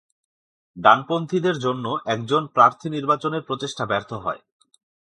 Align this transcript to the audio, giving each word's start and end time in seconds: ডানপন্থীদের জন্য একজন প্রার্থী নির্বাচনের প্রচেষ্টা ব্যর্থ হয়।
ডানপন্থীদের 0.77 1.55
জন্য 1.59 1.85
একজন 2.05 2.41
প্রার্থী 2.47 2.87
নির্বাচনের 2.89 3.41
প্রচেষ্টা 3.41 3.83
ব্যর্থ 3.85 4.11
হয়। 4.13 4.41